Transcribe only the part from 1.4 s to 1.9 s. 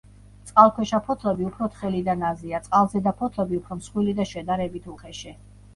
უფრო